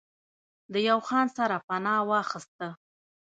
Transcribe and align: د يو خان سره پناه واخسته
د 0.73 0.75
يو 0.89 0.99
خان 1.07 1.27
سره 1.37 1.57
پناه 1.67 2.01
واخسته 2.11 2.67